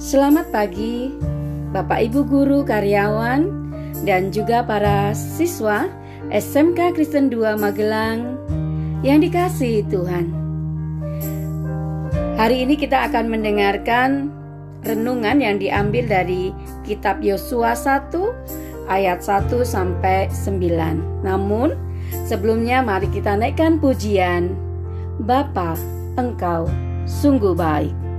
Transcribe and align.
Selamat 0.00 0.48
pagi, 0.48 1.12
Bapak 1.76 2.00
Ibu 2.08 2.24
guru, 2.24 2.64
karyawan, 2.64 3.44
dan 4.08 4.32
juga 4.32 4.64
para 4.64 5.12
siswa 5.12 5.92
SMK 6.32 6.96
Kristen 6.96 7.28
2 7.28 7.60
Magelang 7.60 8.40
yang 9.04 9.20
dikasihi 9.20 9.84
Tuhan. 9.92 10.32
Hari 12.32 12.64
ini 12.64 12.80
kita 12.80 13.12
akan 13.12 13.28
mendengarkan 13.28 14.32
renungan 14.88 15.36
yang 15.36 15.60
diambil 15.60 16.08
dari 16.08 16.56
kitab 16.80 17.20
Yosua 17.20 17.76
1 17.76 18.08
ayat 18.88 19.20
1 19.20 19.52
sampai 19.68 20.32
9. 20.32 21.28
Namun, 21.28 21.76
sebelumnya 22.24 22.80
mari 22.80 23.12
kita 23.12 23.36
naikkan 23.36 23.76
pujian. 23.76 24.56
Bapa, 25.20 25.76
Engkau 26.16 26.72
sungguh 27.04 27.52
baik. 27.52 28.09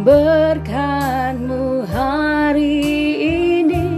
Berkatmu 0.07 1.83
hari 1.91 2.79
ini 3.51 3.91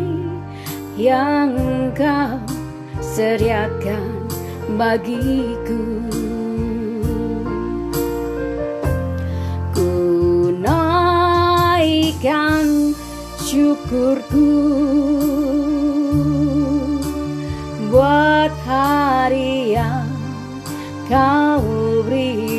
Yang 0.97 1.53
kau 2.01 2.41
sediakan 3.05 4.25
bagiku. 4.81 5.85
Ku 9.77 9.93
naikkan 10.57 11.77
syukurku 13.45 14.65
Buat 17.93 18.57
hari 18.65 19.77
yang 19.77 20.09
kau 21.13 21.61
beri 22.09 22.58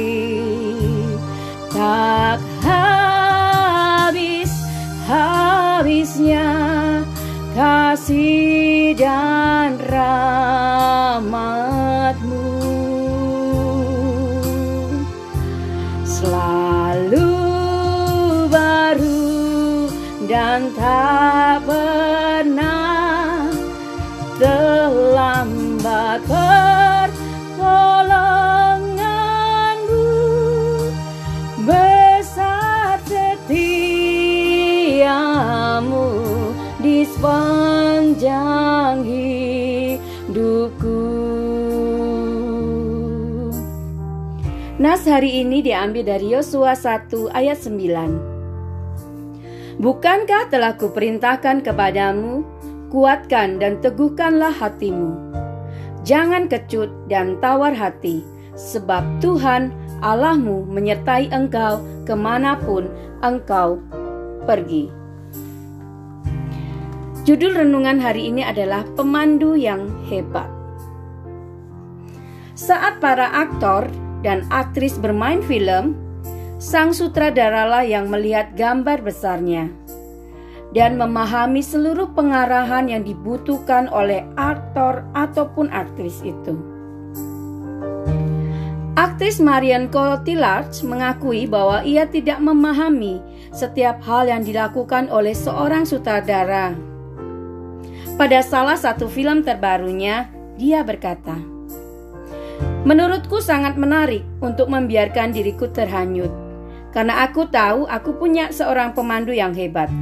kasih 7.90 8.94
dan 8.94 9.82
rahmatmu. 9.90 11.34
Selalu 16.06 17.34
baru 18.45 19.90
dan 20.30 20.70
tak 20.78 21.66
pernah 21.66 23.50
terlambat 24.38 26.21
Nas 44.80 45.04
hari 45.04 45.44
ini 45.44 45.60
diambil 45.60 46.08
dari 46.08 46.32
Yosua 46.32 46.72
1 46.72 47.12
ayat 47.36 47.60
9. 47.60 49.76
Bukankah 49.76 50.48
telah 50.48 50.80
kuperintahkan 50.80 51.67
kepadamu, 51.67 52.48
kuatkan 52.88 53.60
dan 53.60 53.84
teguhkanlah 53.84 54.56
hatimu. 54.56 55.20
Jangan 56.08 56.48
kecut 56.48 56.88
dan 57.12 57.36
tawar 57.44 57.76
hati, 57.76 58.23
sebab 58.56 59.04
Tuhan 59.20 59.76
Allahmu 60.00 60.64
menyertai 60.72 61.28
engkau 61.28 61.84
ke 62.08 62.16
mana 62.16 62.56
pun 62.56 62.88
engkau 63.20 63.84
pergi. 64.48 64.88
Judul 67.28 67.68
renungan 67.68 68.00
hari 68.00 68.32
ini 68.32 68.48
adalah 68.48 68.88
Pemandu 68.95 69.60
yang 69.60 69.92
Hebat. 70.08 70.48
Saat 72.56 73.04
para 73.04 73.28
aktor 73.44 74.08
dan 74.26 74.44
aktris 74.52 75.00
bermain 75.00 75.40
film, 75.46 75.96
sang 76.60 76.92
sutradaralah 76.92 77.88
yang 77.88 78.12
melihat 78.12 78.52
gambar 78.60 79.00
besarnya 79.00 79.72
dan 80.70 81.02
memahami 81.02 81.66
seluruh 81.66 82.14
pengarahan 82.14 82.86
yang 82.86 83.02
dibutuhkan 83.02 83.90
oleh 83.90 84.22
aktor 84.38 85.02
ataupun 85.18 85.70
aktris 85.74 86.22
itu. 86.22 86.54
Aktris 89.00 89.40
Marian 89.40 89.88
Cotillard 89.88 90.76
mengakui 90.84 91.48
bahwa 91.48 91.88
ia 91.88 92.04
tidak 92.04 92.44
memahami 92.44 93.24
setiap 93.56 94.04
hal 94.04 94.28
yang 94.28 94.44
dilakukan 94.44 95.08
oleh 95.08 95.32
seorang 95.32 95.88
sutradara. 95.88 96.76
Pada 98.20 98.44
salah 98.44 98.76
satu 98.76 99.08
film 99.08 99.48
terbarunya, 99.48 100.28
dia 100.60 100.84
berkata, 100.84 101.40
"Menurutku 102.89 103.38
sangat 103.38 103.77
menarik 103.77 104.26
untuk 104.42 104.66
membiarkan 104.73 105.30
diriku 105.30 105.70
terhanyut, 105.70 106.33
karena 106.89 107.22
aku 107.22 107.45
tahu 107.45 107.86
aku 107.86 108.17
punya 108.17 108.50
seorang 108.50 108.98
pemandu 108.98 109.30
yang 109.30 109.54
hebat." 109.54 109.94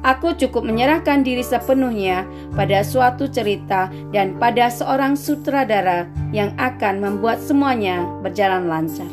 Aku 0.00 0.32
cukup 0.32 0.64
menyerahkan 0.64 1.20
diri 1.20 1.44
sepenuhnya 1.44 2.24
pada 2.56 2.80
suatu 2.80 3.28
cerita 3.28 3.92
dan 4.14 4.38
pada 4.40 4.72
seorang 4.72 5.12
sutradara 5.12 6.08
yang 6.32 6.56
akan 6.56 7.04
membuat 7.04 7.36
semuanya 7.42 8.06
berjalan 8.24 8.64
lancar. 8.64 9.10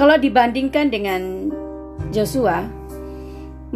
Kalau 0.00 0.16
dibandingkan 0.16 0.88
dengan 0.88 1.52
Joshua, 2.16 2.64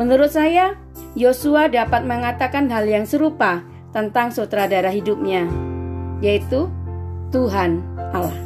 menurut 0.00 0.32
saya 0.32 0.76
Yosua 1.12 1.69
dapat 1.69 2.08
mengatakan 2.08 2.72
hal 2.72 2.88
yang 2.88 3.04
serupa 3.04 3.60
tentang 3.92 4.32
sutradara 4.32 4.88
hidupnya, 4.88 5.44
yaitu 6.20 6.69
Tuhan 7.32 7.82
Allah. 8.12 8.36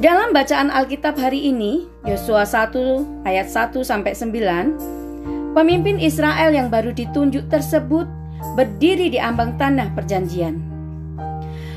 Dalam 0.00 0.32
bacaan 0.32 0.72
Alkitab 0.72 1.20
hari 1.20 1.52
ini, 1.52 1.84
Yosua 2.08 2.48
1 2.48 3.28
ayat 3.28 3.52
1 3.52 3.84
sampai 3.84 4.16
9, 4.16 5.52
pemimpin 5.52 6.00
Israel 6.00 6.56
yang 6.56 6.72
baru 6.72 6.96
ditunjuk 6.96 7.52
tersebut 7.52 8.08
berdiri 8.56 9.12
di 9.12 9.20
ambang 9.20 9.60
tanah 9.60 9.92
perjanjian. 9.92 10.56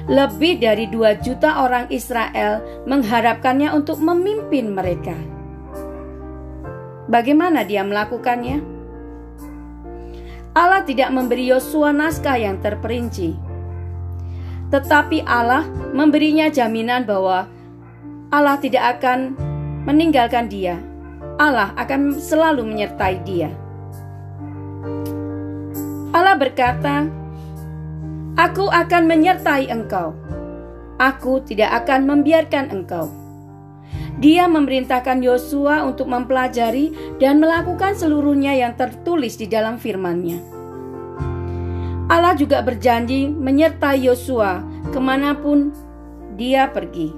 Lebih 0.07 0.63
dari 0.63 0.87
2 0.87 1.19
juta 1.19 1.67
orang 1.67 1.91
Israel 1.91 2.63
mengharapkannya 2.87 3.75
untuk 3.75 3.99
memimpin 3.99 4.71
mereka. 4.71 5.15
Bagaimana 7.11 7.67
dia 7.67 7.83
melakukannya? 7.83 8.63
Allah 10.55 10.87
tidak 10.87 11.11
memberi 11.11 11.51
Yosua 11.51 11.91
naskah 11.91 12.39
yang 12.39 12.63
terperinci. 12.63 13.42
Tetapi 14.73 15.21
Allah 15.29 15.69
memberinya 15.93 16.49
jaminan 16.49 17.05
bahwa 17.05 17.45
Allah 18.33 18.57
tidak 18.57 18.97
akan 18.97 19.37
meninggalkan 19.85 20.49
dia. 20.49 20.81
Allah 21.37 21.77
akan 21.77 22.17
selalu 22.17 22.65
menyertai 22.65 23.21
dia. 23.21 23.53
Allah 26.09 26.33
berkata, 26.33 27.05
"Aku 28.33 28.73
akan 28.73 29.03
menyertai 29.05 29.69
engkau. 29.69 30.17
Aku 30.97 31.45
tidak 31.45 31.85
akan 31.85 32.09
membiarkan 32.09 32.73
engkau." 32.73 33.13
Dia 34.17 34.49
memerintahkan 34.49 35.21
Yosua 35.21 35.85
untuk 35.85 36.09
mempelajari 36.09 37.17
dan 37.21 37.37
melakukan 37.37 37.93
seluruhnya 37.93 38.57
yang 38.57 38.73
tertulis 38.73 39.37
di 39.37 39.45
dalam 39.45 39.77
firman-Nya. 39.77 40.62
Allah 42.13 42.37
juga 42.37 42.61
berjanji 42.61 43.25
menyertai 43.25 44.05
Yosua 44.05 44.61
ke 44.93 45.01
mana 45.01 45.33
pun 45.33 45.73
dia 46.37 46.69
pergi. 46.69 47.09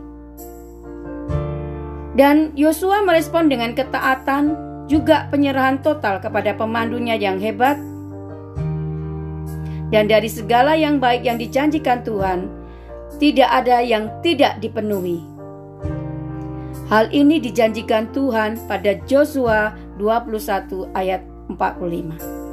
Dan 2.15 2.55
Yosua 2.55 3.03
merespon 3.03 3.51
dengan 3.51 3.75
ketaatan, 3.75 4.55
juga 4.87 5.27
penyerahan 5.27 5.83
total 5.83 6.23
kepada 6.23 6.55
pemandunya 6.55 7.19
yang 7.19 7.43
hebat. 7.43 7.75
Dan 9.91 10.07
dari 10.07 10.31
segala 10.31 10.79
yang 10.79 11.03
baik 11.03 11.27
yang 11.27 11.35
dijanjikan 11.35 11.99
Tuhan, 12.07 12.47
tidak 13.19 13.51
ada 13.51 13.83
yang 13.83 14.07
tidak 14.23 14.63
dipenuhi. 14.63 15.19
Hal 16.87 17.11
ini 17.11 17.43
dijanjikan 17.43 18.15
Tuhan 18.15 18.63
pada 18.63 18.95
Joshua 19.03 19.75
21 19.99 20.87
ayat 20.95 21.19
45. 21.51 22.44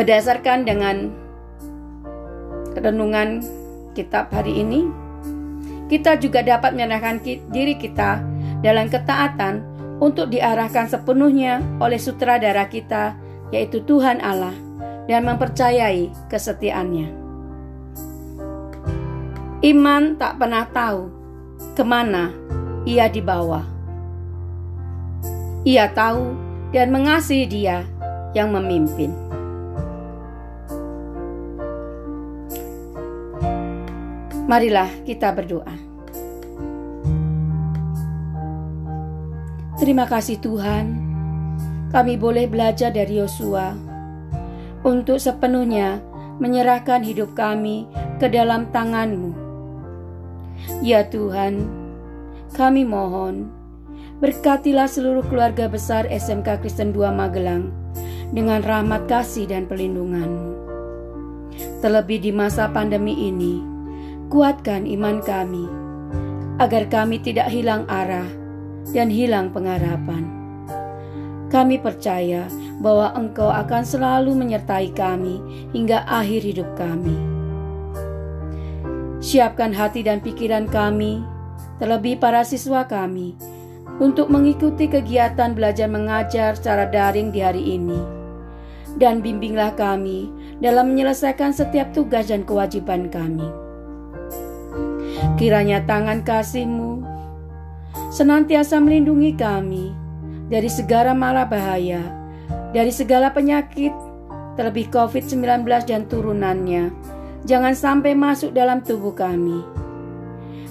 Berdasarkan 0.00 0.64
dengan 0.64 1.12
renungan 2.72 3.44
kitab 3.92 4.32
hari 4.32 4.64
ini, 4.64 4.88
kita 5.92 6.16
juga 6.16 6.40
dapat 6.40 6.72
menyerahkan 6.72 7.20
diri 7.52 7.76
kita 7.76 8.24
dalam 8.64 8.88
ketaatan 8.88 9.60
untuk 10.00 10.32
diarahkan 10.32 10.88
sepenuhnya 10.88 11.60
oleh 11.84 12.00
sutradara 12.00 12.64
kita, 12.72 13.12
yaitu 13.52 13.84
Tuhan 13.84 14.24
Allah, 14.24 14.56
dan 15.04 15.28
mempercayai 15.28 16.08
kesetiaannya. 16.32 17.12
Iman 19.60 20.16
tak 20.16 20.40
pernah 20.40 20.64
tahu 20.64 21.12
ke 21.76 21.84
mana 21.84 22.32
ia 22.88 23.04
dibawa. 23.04 23.68
Ia 25.68 25.92
tahu 25.92 26.32
dan 26.72 26.88
mengasihi 26.88 27.44
Dia 27.44 27.84
yang 28.32 28.48
memimpin. 28.56 29.29
Marilah 34.50 34.90
kita 35.06 35.30
berdoa. 35.30 35.78
Terima 39.78 40.10
kasih 40.10 40.42
Tuhan, 40.42 40.90
kami 41.94 42.18
boleh 42.18 42.50
belajar 42.50 42.90
dari 42.90 43.22
Yosua 43.22 43.78
untuk 44.82 45.22
sepenuhnya 45.22 46.02
menyerahkan 46.42 47.06
hidup 47.06 47.38
kami 47.38 47.86
ke 48.18 48.26
dalam 48.26 48.66
tangan-Mu. 48.74 49.30
Ya 50.82 51.06
Tuhan, 51.06 51.70
kami 52.58 52.82
mohon, 52.82 53.54
berkatilah 54.18 54.90
seluruh 54.90 55.22
keluarga 55.30 55.70
besar 55.70 56.10
SMK 56.10 56.58
Kristen 56.58 56.90
2 56.90 57.06
Magelang 57.14 57.70
dengan 58.34 58.66
rahmat 58.66 59.06
kasih 59.06 59.46
dan 59.46 59.70
perlindungan-Mu. 59.70 60.50
Terlebih 61.86 62.18
di 62.18 62.34
masa 62.34 62.66
pandemi 62.68 63.30
ini, 63.30 63.69
kuatkan 64.30 64.86
iman 64.86 65.18
kami, 65.26 65.66
agar 66.62 66.86
kami 66.86 67.18
tidak 67.18 67.50
hilang 67.50 67.82
arah 67.90 68.30
dan 68.94 69.10
hilang 69.10 69.50
pengharapan. 69.50 70.22
Kami 71.50 71.82
percaya 71.82 72.46
bahwa 72.78 73.10
Engkau 73.18 73.50
akan 73.50 73.82
selalu 73.82 74.38
menyertai 74.38 74.94
kami 74.94 75.42
hingga 75.74 76.06
akhir 76.06 76.46
hidup 76.46 76.78
kami. 76.78 77.18
Siapkan 79.18 79.74
hati 79.74 80.06
dan 80.06 80.22
pikiran 80.22 80.70
kami, 80.70 81.26
terlebih 81.82 82.22
para 82.22 82.46
siswa 82.46 82.86
kami, 82.86 83.34
untuk 83.98 84.30
mengikuti 84.30 84.86
kegiatan 84.86 85.58
belajar 85.58 85.90
mengajar 85.90 86.54
secara 86.54 86.86
daring 86.86 87.34
di 87.34 87.42
hari 87.42 87.82
ini. 87.82 87.98
Dan 88.94 89.26
bimbinglah 89.26 89.74
kami 89.74 90.30
dalam 90.62 90.94
menyelesaikan 90.94 91.50
setiap 91.50 91.90
tugas 91.90 92.30
dan 92.30 92.46
kewajiban 92.46 93.10
kami. 93.10 93.69
Kiranya 95.40 95.84
tangan 95.88 96.20
kasih-Mu 96.24 97.20
senantiasa 98.10 98.82
melindungi 98.82 99.38
kami 99.38 99.94
dari 100.50 100.66
segala 100.66 101.14
mala 101.14 101.46
bahaya, 101.46 102.02
dari 102.74 102.90
segala 102.90 103.30
penyakit, 103.30 103.94
terlebih 104.58 104.90
COVID-19 104.90 105.62
dan 105.86 106.10
turunannya. 106.10 106.90
Jangan 107.46 107.72
sampai 107.72 108.12
masuk 108.18 108.52
dalam 108.52 108.84
tubuh 108.84 109.14
kami. 109.14 109.62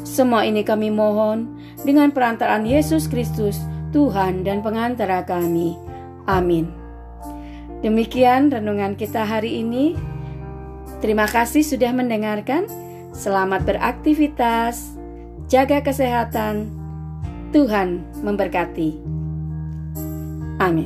Semua 0.05 0.45
ini 0.45 0.61
kami 0.61 0.91
mohon 0.93 1.57
dengan 1.81 2.11
perantaraan 2.11 2.67
Yesus 2.67 3.07
Kristus, 3.07 3.57
Tuhan 3.95 4.43
dan 4.45 4.61
pengantara 4.61 5.25
kami. 5.25 5.73
Amin. 6.29 6.69
Demikian 7.79 8.51
renungan 8.51 8.99
kita 8.99 9.23
hari 9.23 9.63
ini. 9.63 9.95
Terima 10.99 11.25
kasih 11.25 11.63
sudah 11.63 11.95
mendengarkan. 11.95 12.67
Selamat 13.19 13.67
beraktivitas, 13.67 14.95
jaga 15.51 15.83
kesehatan. 15.83 16.71
Tuhan 17.51 17.99
memberkati. 18.23 19.18